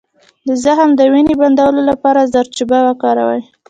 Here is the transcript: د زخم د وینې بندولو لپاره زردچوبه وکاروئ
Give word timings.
د 0.47 0.49
زخم 0.63 0.89
د 0.95 1.01
وینې 1.13 1.35
بندولو 1.41 1.81
لپاره 1.89 2.29
زردچوبه 2.33 2.79
وکاروئ 2.83 3.41